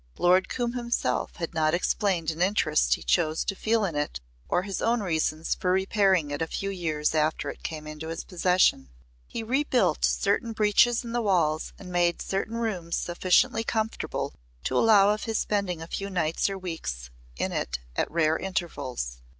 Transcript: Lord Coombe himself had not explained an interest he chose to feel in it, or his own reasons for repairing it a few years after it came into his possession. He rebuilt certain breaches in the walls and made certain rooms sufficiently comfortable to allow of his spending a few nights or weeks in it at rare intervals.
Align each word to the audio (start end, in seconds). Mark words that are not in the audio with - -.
Lord 0.17 0.49
Coombe 0.49 0.73
himself 0.73 1.35
had 1.35 1.53
not 1.53 1.75
explained 1.75 2.31
an 2.31 2.41
interest 2.41 2.95
he 2.95 3.03
chose 3.03 3.45
to 3.45 3.53
feel 3.53 3.85
in 3.85 3.95
it, 3.95 4.19
or 4.49 4.63
his 4.63 4.81
own 4.81 5.01
reasons 5.03 5.53
for 5.53 5.71
repairing 5.71 6.31
it 6.31 6.41
a 6.41 6.47
few 6.47 6.71
years 6.71 7.13
after 7.13 7.51
it 7.51 7.61
came 7.61 7.85
into 7.85 8.07
his 8.07 8.23
possession. 8.23 8.89
He 9.27 9.43
rebuilt 9.43 10.03
certain 10.03 10.53
breaches 10.53 11.03
in 11.03 11.11
the 11.11 11.21
walls 11.21 11.73
and 11.77 11.91
made 11.91 12.19
certain 12.19 12.57
rooms 12.57 12.95
sufficiently 12.95 13.63
comfortable 13.63 14.33
to 14.63 14.75
allow 14.75 15.11
of 15.13 15.25
his 15.25 15.37
spending 15.37 15.83
a 15.83 15.87
few 15.87 16.09
nights 16.09 16.49
or 16.49 16.57
weeks 16.57 17.11
in 17.37 17.51
it 17.51 17.77
at 17.95 18.09
rare 18.09 18.37
intervals. 18.39 19.19